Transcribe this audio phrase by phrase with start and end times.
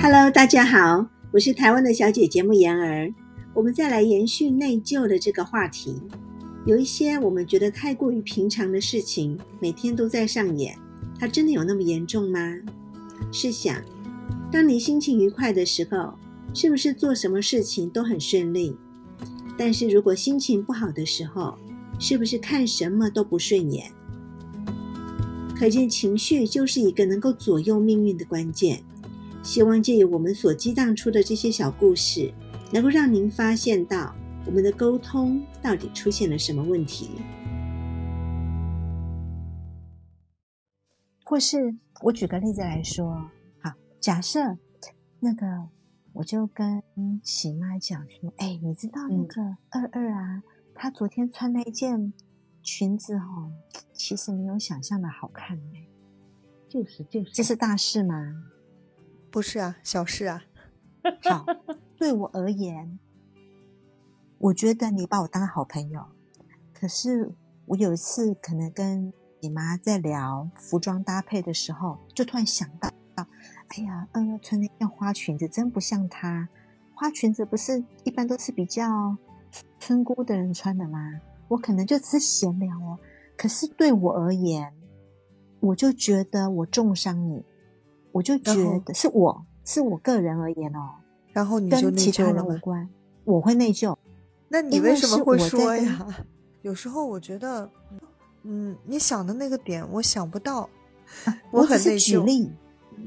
[0.00, 3.12] Hello，大家好，我是台湾的小姐姐木妍儿。
[3.52, 6.00] 我们再来延续内疚的这个话题。
[6.64, 10.78] 有一些我们觉得太过于平常的事情，每天都在上演，
[11.18, 12.38] 它真的有那么严重吗？
[13.32, 13.82] 试想，
[14.52, 16.14] 当你心情愉快的时候，
[16.54, 18.76] 是不是做什么事情都很顺利？
[19.58, 21.58] 但是如果心情不好的时候，
[21.98, 23.90] 是不是看什么都不顺眼？
[25.58, 28.80] 可见情绪就是一个能够左右命运的关键。
[29.48, 32.30] 希望借由我们所激荡出的这些小故事，
[32.70, 37.12] 能够让您发现到我们的沟通到底出现了什么问题。
[41.24, 43.10] 或是我举个例子来说，
[43.62, 44.58] 好，假设
[45.18, 45.46] 那个
[46.12, 46.82] 我就跟
[47.22, 49.40] 喜妈讲说，哎，你知道那个
[49.70, 50.42] 二二啊，
[50.74, 52.12] 她昨天穿了一件
[52.62, 53.50] 裙子哦，
[53.94, 55.88] 其实没有想象的好看哎，
[56.68, 58.14] 就是就是，这是大事吗？
[59.30, 60.42] 不是啊，小事啊。
[61.22, 61.44] 好，
[61.96, 62.98] 对我而言，
[64.38, 66.04] 我觉得你把我当好朋友。
[66.72, 67.30] 可是
[67.66, 72.90] 我有一次可能跟你妈在聊服装搭配的时候，就突然想到，
[73.68, 76.48] 哎呀，二二穿那件花裙子真不像她。
[76.94, 79.16] 花裙子不是一般都是比较
[79.78, 81.20] 村姑的人穿的吗？
[81.48, 82.98] 我可能就只是闲聊哦。
[83.36, 84.74] 可是对我而言，
[85.60, 87.44] 我就觉得我重伤你。
[88.12, 90.90] 我就觉得是我是我个人而言哦，
[91.32, 92.88] 然后你就跟其他人无关，
[93.24, 93.96] 我会内疚。
[94.48, 96.06] 那你为什么会说呀？
[96.62, 97.70] 有时候我觉得，
[98.42, 100.68] 嗯，你想的那个点我想不到，
[101.50, 102.50] 我很内疚。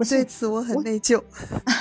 [0.07, 1.21] 对此我很内疚。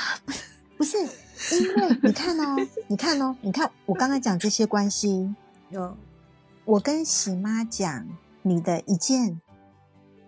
[0.77, 2.57] 不是因为你看哦，
[2.89, 5.35] 你看哦，你看我刚刚讲这些关系，
[5.71, 5.97] 有
[6.65, 8.07] 我跟喜妈讲
[8.43, 9.41] 你的一件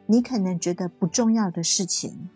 [0.07, 2.29] 你可能觉得不重要的事情。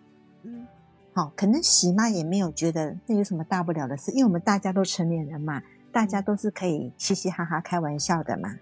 [1.17, 8.55] 好，可能喜妈也没有觉得那有什么大不了的事，因为我们大家都成年人嘛，大家都是可以嘻嘻哈哈开玩笑的嘛。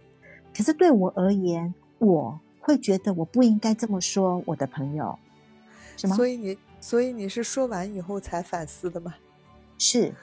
[0.56, 5.18] 可是对我而言，我会觉得我不应该这么说我的朋友，
[5.96, 6.14] 什么？
[6.14, 9.12] 所以你，所以你是说完以后才反思的吗？
[9.76, 10.14] 是，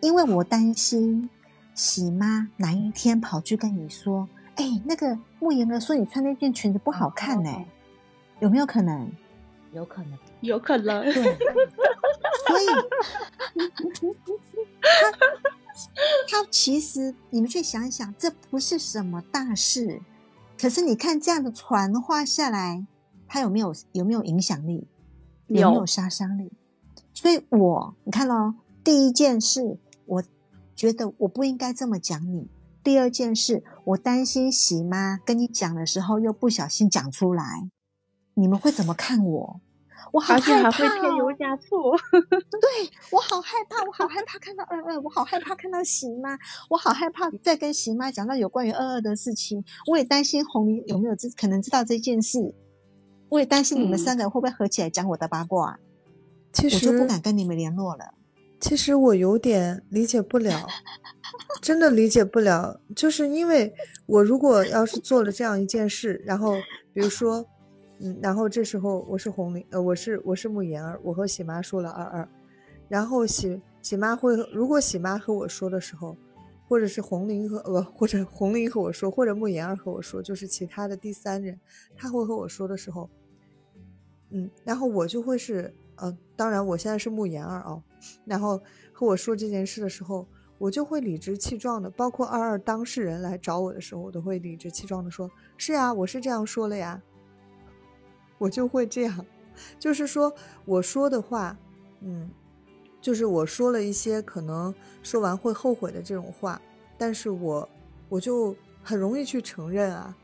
[0.00, 1.30] 因为我担心
[1.76, 7.64] 喜妈哪一天跑去跟你说，哎，那个慕言儿说你穿那件裙子不好看呢，
[8.40, 9.08] 有没有可能？
[9.72, 11.04] 有可能，有可能。
[11.04, 11.12] 对，
[12.46, 12.66] 所以
[16.28, 20.00] 他他其实你们去想一想，这不是什么大事，
[20.58, 22.86] 可是你看这样的传话下来，
[23.26, 24.86] 他有没有有没有影响力？
[25.46, 26.52] 有没有杀伤力？
[27.12, 30.22] 所以我你看哦，第一件事，我
[30.76, 32.46] 觉得我不应该这么讲你；
[32.84, 37.68] 第二件事，我担心喜妈跟你讲的时候又不小心讲出来。
[38.34, 39.60] 你们会怎么看我？
[40.12, 41.92] 我好害怕，会添油加醋。
[42.10, 46.36] 对我好害怕，我好害怕看到二二，我好害怕看到喜妈，
[46.68, 49.64] 我好害怕再跟喜妈讲到有关于二二的事情。
[49.86, 52.54] 我也担心红林有没有知可能知道这件事，
[53.28, 55.78] 我也担心你们三个人会不会合起来讲我的八卦。
[56.52, 58.14] 其实我就不敢跟你们联络了。
[58.60, 60.66] 其实我有点理解不了，
[61.62, 63.72] 真的理解不了，就是因为
[64.06, 66.56] 我如果要是做了这样一件事，然后
[66.92, 67.46] 比如说。
[68.02, 72.28] 嗯，然后这时候我是红玲，呃，我是我是慕言儿，我和喜妈说了二二，
[72.88, 76.16] 然后喜喜妈会，如果喜妈和我说的时候，
[76.66, 81.60] 或者是红玲和呃，或者红玲和我说，或者慕言儿和我说，就是其他的第三人，
[81.94, 83.10] 他会和我说的时候，
[84.30, 87.82] 嗯，然后我就会是，呃，当然我现在是慕言儿啊，
[88.24, 88.58] 然后
[88.92, 97.02] 和我说这件事的时候，我就会理直气壮的，包括二二当事人来找我的时候，我都会理直气壮的说，是呀，我是这样说了呀。
[98.40, 99.26] 我就会这样，
[99.78, 100.34] 就是说
[100.64, 101.54] 我说的话，
[102.00, 102.30] 嗯，
[102.98, 106.58] 就是我说了一些可能说完会后悔的这种话，
[106.96, 107.68] 但是我
[108.08, 110.16] 我就很容易去承认啊，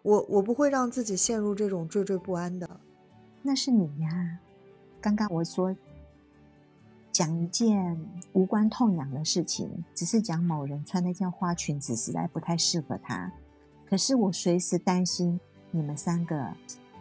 [0.00, 2.80] 我我不会让自己陷入这种惴惴不安的。
[3.42, 4.38] 那是你呀，
[4.98, 5.76] 刚刚我说
[7.12, 7.94] 讲一件
[8.32, 13.30] 无关痛痒的事情，只是讲某人穿那件花裙子实在不太适合他，
[13.86, 15.38] 可是我随时担心
[15.70, 16.54] 你们三个。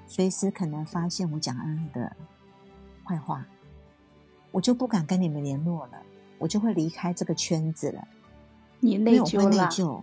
[0.07, 2.15] 随时可能发现我讲恩的
[3.03, 3.45] 坏话，
[4.51, 6.01] 我就不敢跟你们联络了，
[6.39, 8.07] 我就会离开这个圈子了。
[8.79, 9.49] 你内疚了？
[9.49, 10.01] 内疚。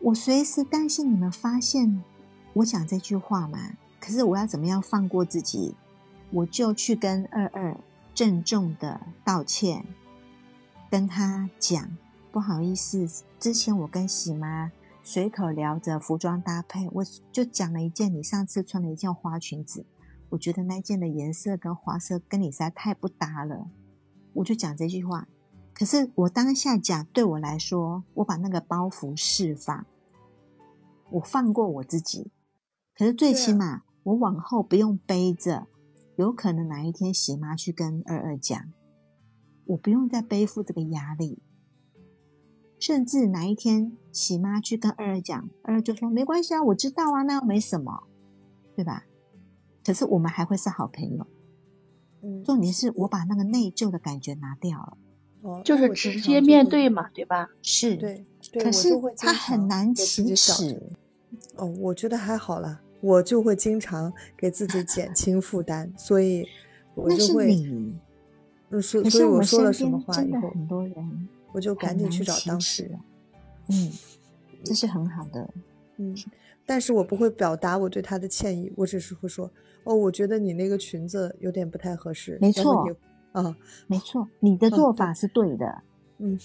[0.00, 2.02] 我随时担心你们发现
[2.52, 3.58] 我讲这句话嘛。
[4.00, 5.74] 可是我要怎么样放过自己？
[6.30, 7.74] 我就去跟二二
[8.12, 9.84] 郑重的道歉，
[10.90, 11.96] 跟他讲
[12.30, 14.72] 不好意思，之前我跟喜妈。
[15.06, 19.84] 随口聊着服装搭配，我就讲了一件你上次穿了一件花裙子，
[20.30, 23.70] 我我觉得那件的颜色跟花色跟你实在太不搭了，
[24.32, 25.28] 我就讲这句话。
[25.72, 29.86] 可是我当下讲，对我来说，我把那个包袱释放，
[31.12, 32.32] 我放过我自己。
[32.96, 35.68] 可是最起码，我往后不用背着，
[36.16, 38.72] 有可能哪一天喜妈去跟二二讲，
[39.66, 41.38] 我不用再背负这个压力。
[42.86, 48.02] 甚至哪一天喜妈去跟二二讲，二二就说没关系啊，我知道啊，那又没什么，
[48.76, 49.06] 对吧？
[49.82, 51.26] 可是我们还会是好朋友。
[52.22, 54.98] 嗯，重点是我把那个内疚的感觉拿掉了。
[55.40, 57.48] 哦，就是直接面对嘛，对吧？
[57.62, 60.82] 是，对对，可是就会经它很难给自己启齿。
[61.56, 66.46] 哦，我觉得还好啦，我就会经常给自己减 轻负担，所以
[66.94, 73.00] 我那就是会，你，嗯，所所以可是我们说了身边什么话以后，真的很多人我就赶紧去找当事人。
[73.68, 73.90] 嗯，
[74.62, 75.48] 这是很好的。
[75.96, 76.14] 嗯，
[76.66, 79.50] 但是我不会表达我对他的歉意，我只是会说，
[79.84, 82.36] 哦，我觉得你那个裙子有点不太合适。
[82.40, 83.56] 没错你，啊，
[83.86, 85.82] 没错，你的做法是对的，
[86.18, 86.38] 嗯，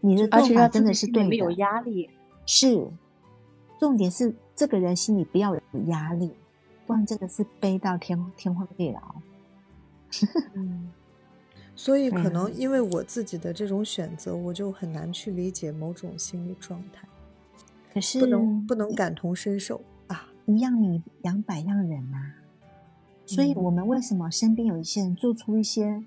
[0.00, 1.28] 你的做法真的是对的。
[1.28, 2.08] 没有压力。
[2.46, 2.88] 是，
[3.80, 6.30] 重点是这个人心里不要有压力，
[6.86, 9.00] 不然真的是背到天天荒地老。
[10.54, 10.92] 嗯，
[11.82, 17.08] 所以可嗯能因为我自己的这种选择，我就很难去理解某种心理状态，
[17.94, 20.28] 可是不能不能感同身受啊。
[20.44, 22.34] 一样米养百样人呐、
[23.24, 26.04] 所以嗯我们为什么身边有一些人做出一些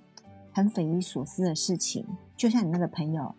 [0.51, 2.05] 很匪夷所思的事情？
[2.37, 3.33] 就像你那个朋友，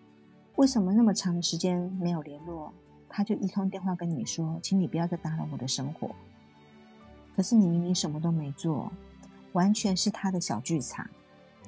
[0.56, 2.72] 为什么那么长的时间没有联络，
[3.08, 6.10] 他就一通电话跟你说，请你不要再打扰我的生活。
[7.36, 8.90] 可是你明明什么都没做，
[9.52, 11.08] 完全是他的小剧场。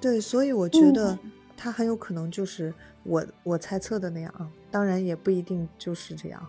[0.01, 1.33] 对，所以我觉得嗯。
[1.59, 2.73] 他很有可能就是
[3.03, 6.47] 我我猜测的那样啊，当然也不一定就是这样。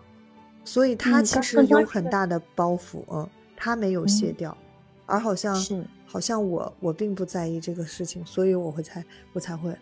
[0.66, 4.58] 所以他嗯其实有很大的包袱，嗯，他没有卸嗯掉，
[5.06, 5.56] 而好像
[6.06, 9.02] 好像我我并不在意这个事情，所以我会猜
[9.32, 9.74] 我才会，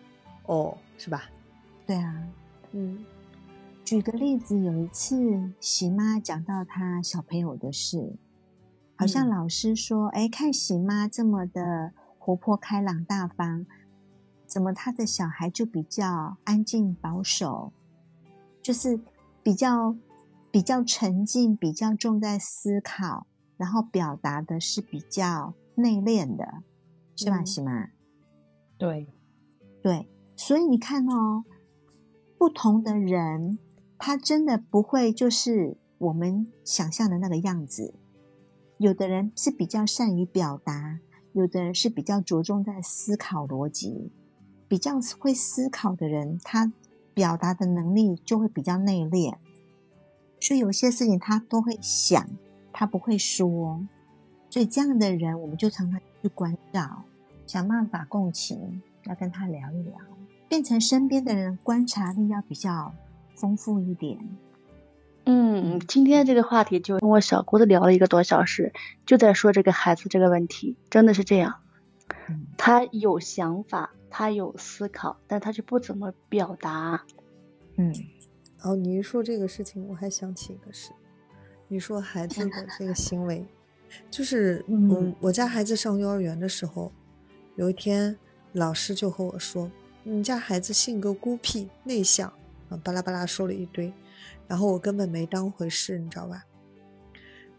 [0.44, 1.24] 哦，是吧？
[1.84, 2.22] 对啊，
[2.70, 3.04] 嗯。
[3.84, 5.16] 举个例子，有一次
[5.58, 8.14] 喜妈讲到她小朋友的事，
[8.94, 9.30] 好像嗯。
[9.30, 11.92] 老师说：“哎、看喜妈这么的
[12.26, 13.64] 活泼开朗大方，
[14.48, 17.72] 怎么他的小孩就比较安静保守，
[18.60, 18.98] 就是
[19.44, 19.94] 比较
[20.50, 26.64] 比较沉静，比较重在思考，然后表达的是比较内敛的，
[27.14, 27.90] 是吧，嗯喜妈？”
[28.76, 29.06] 对，
[29.80, 31.44] 对，所以你看哦，
[32.36, 33.56] 不同的人，
[33.98, 37.94] 他真的不会就是我们想象的那个样子。
[38.78, 40.98] 有的人是比较善于表达，
[41.36, 44.10] 有的人是比较着重在思考逻辑。
[44.68, 46.72] 比较会思考的人，他
[47.14, 49.36] 表达的能力就会比较内敛，
[50.40, 52.28] 所以有些事情他都会想，
[52.72, 53.86] 他不会说。
[54.50, 57.04] 所以这样的人，我们就常常去关照，
[57.46, 59.94] 想办法共情，要跟他聊一聊，
[60.48, 62.92] 变成身边的人观察力要比较
[63.36, 64.18] 丰富一点。
[65.28, 68.72] 嗯，今天这个话题就跟我小姑子聊了一个多小时，
[69.04, 71.56] 就在说这个孩子这个问题，真的是这样。
[72.28, 77.04] 嗯他有想法，他有思考，但他就不怎么表达。
[77.76, 77.92] 嗯，
[78.62, 80.92] 哦，你一说这个事情，我还想起一个事。
[81.68, 83.44] 你说孩子的这个行为，
[84.08, 86.92] 就是嗯嗯，我家孩子上幼儿园的时候，
[87.56, 88.16] 有一天
[88.52, 89.68] 老师就和我说
[90.04, 92.32] ：“你家孩子性格孤僻内向
[92.68, 93.92] 啊，巴拉巴拉说了一堆，
[94.48, 96.44] 然后我根本没当回事，你知道吧？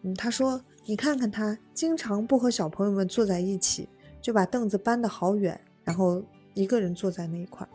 [0.02, 3.88] 嗯，他说你看看他，经常不和小朋友们坐在一起，
[4.20, 6.22] 就把凳子搬得好远，然后
[6.54, 7.68] 一个人坐在那一块儿。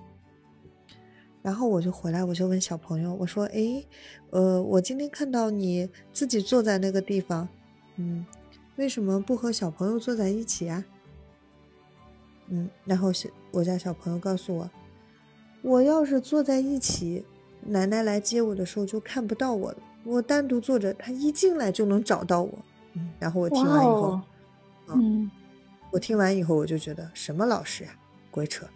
[1.42, 3.86] 然后我就回来，我就问小朋友，我说：“诶，
[4.30, 7.50] 呃，我今天看到你自己坐在那个地方，
[7.98, 8.26] 嗯，
[8.78, 10.86] 为什么不和小朋友坐在一起啊？”
[12.48, 14.72] 嗯，然后小我家小朋友告诉我，
[15.62, 17.26] 我要是坐在一起，
[17.66, 19.78] 奶奶来接我的时候就看不到我了。
[20.04, 22.52] 我单独坐着，她一进来就能找到我。
[22.94, 24.22] 嗯，然后我听完以后，哦
[24.90, 25.32] 嗯，
[25.92, 27.90] 我听完以后我就觉得什么老师呀，
[28.30, 28.68] 鬼扯。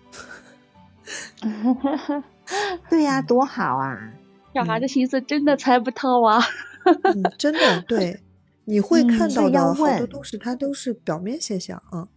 [2.90, 4.14] 对呀、多好啊！
[4.54, 6.42] 小孩的心思真的猜不透啊。
[7.04, 8.20] 嗯，真的对，
[8.66, 12.08] 你会嗯看到的好多东西，它都是表面现象啊。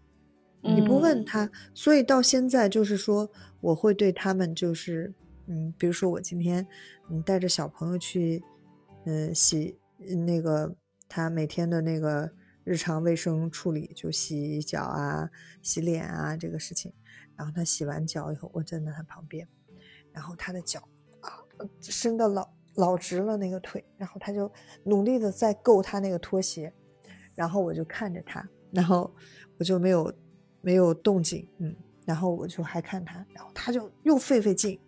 [0.63, 5.13] 你不嗯问他，所以到现在就是说，我会对他们就是，
[5.51, 6.65] 嗯，比如说我今天，
[7.11, 8.41] 嗯，带着小朋友去，
[9.05, 9.77] 嗯，洗
[10.27, 10.73] 那个
[11.09, 12.31] 他每天的那个
[12.63, 15.29] 日常卫生处理，就洗脚啊、
[15.61, 16.93] 洗脸啊这个事情。
[17.37, 19.49] 然后他洗完脚以后，我站在他旁边，
[20.13, 20.79] 然后他的脚
[21.21, 21.43] 啊
[21.81, 24.51] 伸的老老直了那个腿，然后他就
[24.85, 26.73] 努力的在够他那个拖鞋，
[27.35, 29.13] 然后我就看着他，然后
[29.59, 30.15] 我就没有
[30.61, 34.79] 没有动静，嗯，然后我就还看他，然后他就又费费劲，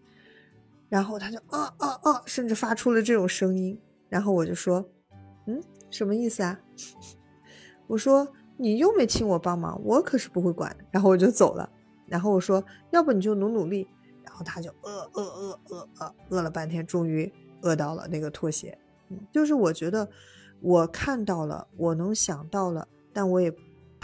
[0.92, 3.80] 然后他就啊啊啊，甚至发出了这种声音，
[4.10, 4.86] 然后我就说，
[5.46, 5.58] 嗯，
[5.88, 6.60] 什么意思啊？
[7.88, 10.76] 我说你又没请我帮忙，我可是不会管。
[10.90, 11.66] 然后我就走了，
[12.06, 13.88] 然后我说要不你就努努力，
[14.22, 17.32] 然后他就饿饿饿饿饿饿了半天，终于
[17.62, 18.76] 饿到了那个拖鞋，
[19.08, 20.06] 嗯，就是我觉得
[20.60, 23.50] 我看到了，我能想到了，但我也。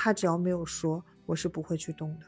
[0.01, 2.27] 他只要没有说，我是不会去动的。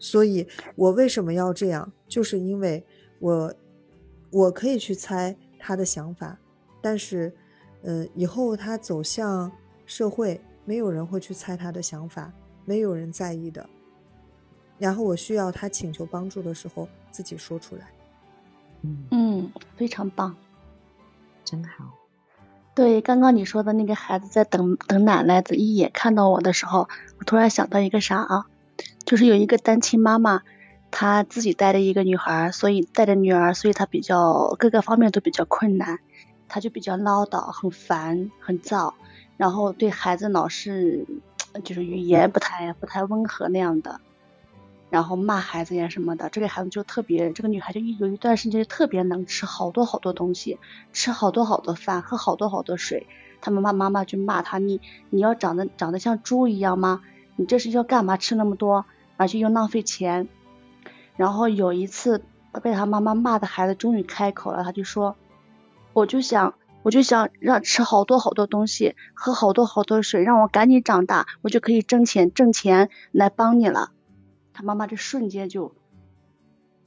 [0.00, 1.92] 所以，我为什么要这样？
[2.08, 2.84] 就是因为
[3.20, 3.54] 我，
[4.30, 6.38] 我可以去猜他的想法，
[6.80, 7.34] 但是，
[7.82, 9.50] 呃，以后他走向
[9.86, 12.32] 社会，没有人会去猜他的想法，
[12.64, 13.68] 没有人在意的。
[14.78, 17.88] 然后，我需要他请求帮助的时候，自己说出来。
[18.82, 20.36] 嗯嗯，非常棒，
[21.44, 21.94] 真好。
[22.74, 28.46] 对，刚刚你说的那个孩子在等等奶奶的一眼看到我的时候，我突然想到一个啥啊？
[29.04, 30.42] 就是有一个单亲妈妈，
[30.90, 35.98] 她自己带着一个女孩，所以带着女儿，所以她比较各个方面都比较困难，
[36.48, 38.94] 她就比较唠叨，很烦，很燥，
[39.36, 41.06] 然后对孩子老是
[41.64, 44.00] 就是语言不太不太温和那样的。
[44.90, 50.58] 然后骂孩子呀什么的，这个孩子就特别，这个女孩就一有一段时间就特别能吃好多好多东西，
[50.94, 53.06] 吃好多好多饭，喝好多好多水。
[53.42, 54.80] 他妈妈妈妈就骂他，你
[55.10, 57.02] 你要长得长得像猪一样吗？
[57.36, 58.16] 你这是要干嘛？
[58.16, 58.86] 吃那么多，
[59.18, 60.26] 而且又浪费钱。
[61.18, 62.22] 然后有一次
[62.62, 65.16] 被他妈妈骂的孩子终于开口了，他就说，
[65.92, 73.90] 我就想我就想让吃好多好多东西，喝好多好多水，让我赶紧长大，我就可以挣钱挣钱来帮你了。
[74.54, 75.74] 他妈妈这瞬间就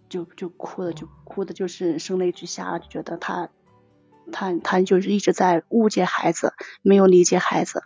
[0.09, 3.49] 就就哭的就哭的就是声泪俱下了，就觉得他
[4.31, 7.83] 他他就是一直在误解孩子，没有理解孩子。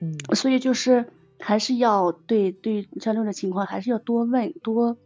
[0.00, 1.06] 嗯，所以就是
[1.38, 4.96] 还是要对对像这种情况，还是要多问多，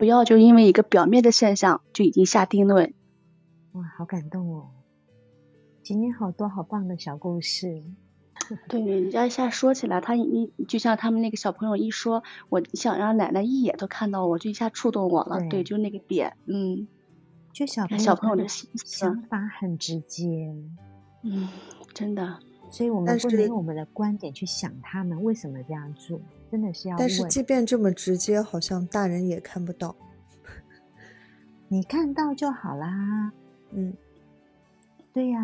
[0.00, 2.94] 不要就因为一个表面的现象就已经下定论。
[3.72, 4.70] 哇，好感动哦！
[5.82, 7.82] 今天好多好棒的小故事。
[8.66, 15.38] 对，人家一下说起来，他一就像他们那个小朋友一说，我想让奶奶一眼都看到我，就一下触动我了。
[15.50, 16.88] 对，就那个点，嗯，
[17.52, 20.56] 就小小朋友的想法很直接，
[21.22, 21.46] 嗯，
[21.92, 22.38] 真的。
[22.70, 26.96] 所以我们不能用我们的观点去想他们为什么这样做，真的是要。
[26.96, 29.96] 但是即便这么直接，好像大人也看不到。
[31.68, 33.32] 你看到就好啦。
[33.72, 33.94] 嗯，
[35.12, 35.40] 对呀。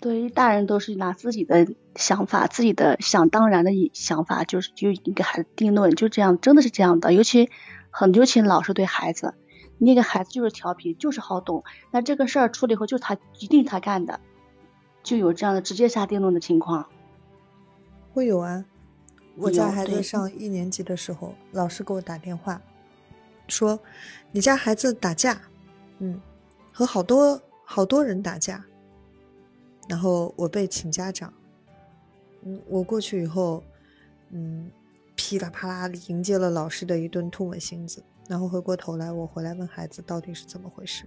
[0.00, 7.12] 对于大人都是拿自己的想法、自己的想当然的想法，就是就给孩子定论，就这样，真的是这样的。
[7.12, 7.50] 尤其
[7.90, 9.34] 很尤其老是对孩子，
[9.76, 11.64] 那个孩子就是调皮，就是好动。
[11.90, 14.20] 那这个事儿出了以后，就是他一定他干的，
[15.02, 16.86] 就有这样的直接下定论的情况。
[18.12, 18.64] 会有啊，
[19.36, 22.60] 我家孩子上一年级的时候，老师给我打电话
[23.48, 23.78] 说，
[24.32, 25.40] 你家孩子打架，
[25.98, 26.20] 嗯，
[26.72, 28.64] 和好多好多人打架。
[29.88, 31.32] 然后我被请家长，
[32.42, 33.64] 嗯，我过去以后，
[34.30, 34.70] 嗯，
[35.16, 38.02] 噼里啪啦迎接了老师的一顿吐沫星子。
[38.28, 41.04] 然后回过头来，我回来问孩子到底是怎么回事。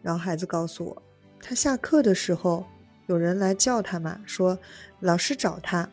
[0.00, 1.02] 然后孩子告诉我，
[1.38, 2.64] 他下课的时候
[3.06, 4.58] 有人来叫他嘛，说
[5.00, 5.88] 老师找他。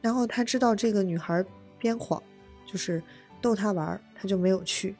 [0.00, 1.44] 然后他知道这个女孩
[1.78, 2.22] 编谎，
[2.66, 3.02] 就是
[3.40, 4.94] 逗他玩，他就没有去。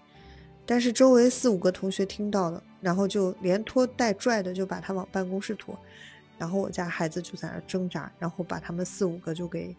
[0.65, 5.79] 但是周围四五个同学听到了，然后就连拖带拽的就把他往办公室拖。
[6.39, 9.77] 然后我家孩子就在那挣扎，然后把他们四五个就给，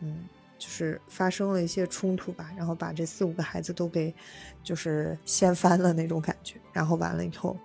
[0.00, 0.24] 嗯，
[0.58, 4.14] 就是发生了一些冲突吧，然后把这四五个孩子都给，
[4.62, 6.60] 就是掀翻了那种感觉。
[6.72, 7.56] 然后完了以后，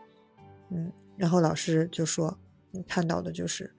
[0.70, 2.36] 嗯，然后老师就说，
[2.88, 3.74] 看到的就是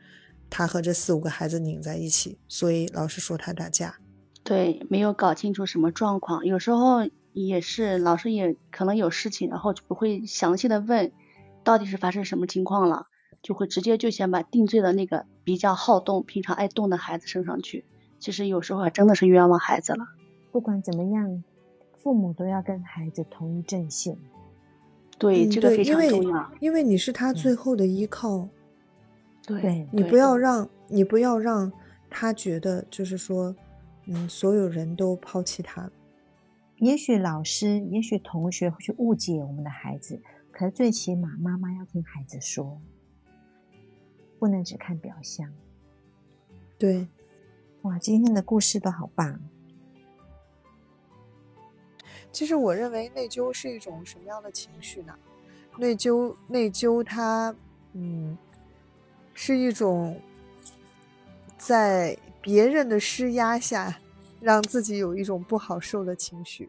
[0.49, 3.97] 他和这四五个孩子拧在一起，所以老师说他打架。
[4.43, 11.13] 对，没有搞清楚什么状况，有时候也是老师也可能有事情，然后就不会详细的问，
[11.63, 13.07] 到底是发生什么情况了。
[13.43, 17.87] 就会直接就先把定罪的那个比较好动、平常爱动的孩子升上去。
[18.19, 20.05] 其实有时候还真的是冤枉孩子了。
[20.53, 21.43] 不管怎么样，
[21.97, 24.19] 父母都要跟孩子同一阵线。
[25.17, 26.53] 对，这个非常重要。
[26.61, 28.47] 因为你是他最后的依靠。
[29.59, 29.89] 对。
[29.93, 31.73] 你不要让你不要让
[32.09, 33.55] 他觉得就是说，
[34.07, 35.91] 嗯，所有人都抛弃他。
[36.77, 42.81] 也许老师，也许同学会去误解我们的孩子，可是最起码妈妈要听孩子说。
[44.39, 45.53] 不能只看表象。
[46.79, 47.07] 对，
[47.83, 49.39] 哇，今天的故事都好棒。
[52.33, 55.15] 其实我认为内疚是一种什么样的情绪呢？
[55.77, 57.55] 内疚，内疚，它，
[57.93, 58.39] 嗯，
[59.43, 60.21] 是一种
[61.57, 63.99] 在别人的施压下，
[64.39, 66.69] 让自己有一种不好受的情绪。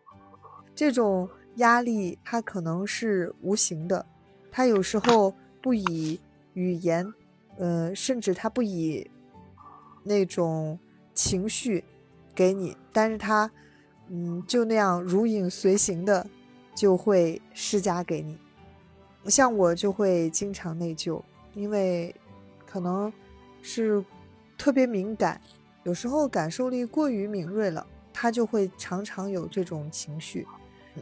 [0.73, 4.05] 这种压力它可能是无形的，
[4.49, 6.17] 它有时候不以
[6.53, 7.13] 语言，
[7.57, 9.05] 呃，甚至它不以
[10.01, 10.79] 那种
[11.13, 11.83] 情绪
[12.33, 13.51] 给你，但是它，
[14.07, 16.25] 嗯，就那样如影随形的
[16.73, 18.37] 就会施加给你。
[19.25, 21.21] 像我就会经常内疚，
[21.53, 22.15] 因为
[22.71, 23.11] 可能
[23.61, 24.01] 是
[24.57, 25.41] 特别敏感，
[25.83, 30.47] 有时候感受力过于敏锐了，他就会常常有这种情绪。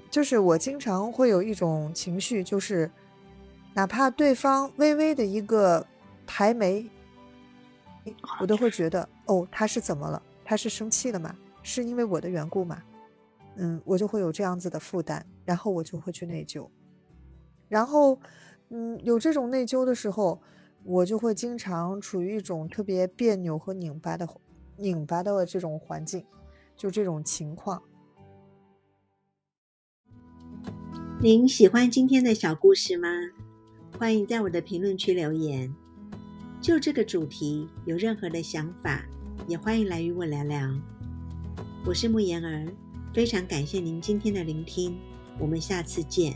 [0.10, 2.90] 就是我经常会有一种情绪，就是
[3.76, 5.86] 哪怕对方微微的一个
[6.26, 6.90] 抬眉，
[8.42, 10.20] 我都会觉得哦，他是怎么了？
[10.44, 11.36] 他是生气了吗？
[11.62, 12.82] 是因为我的缘故吗？
[13.58, 16.68] 嗯，我就会有这样子的负担，然后我就会去内疚。
[17.68, 18.20] 然后，
[18.70, 20.42] 嗯，有这种内疚的时候，
[20.90, 24.28] 我就会经常处于一种特别别扭和拧巴的、
[24.76, 26.26] 拧巴的这种环境，
[26.76, 27.80] 就这种情况。
[31.22, 33.08] 您喜欢今天的小故事吗？
[34.00, 35.72] 欢迎在我的评论区留言。
[36.60, 39.06] 就这个主题有任何的想法，
[39.48, 40.68] 也欢迎来与我聊聊。
[41.86, 42.68] 我是慕言儿，
[43.14, 44.98] 非常感谢您今天的聆听，
[45.38, 46.36] 我们下次见。